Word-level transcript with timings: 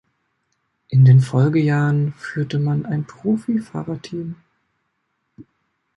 In 0.87 1.05
den 1.05 1.19
Folgejahren 1.21 2.13
führte 2.13 2.57
man 2.57 2.87
ein 2.87 3.05
Profi-Fahrerteam. 3.05 4.35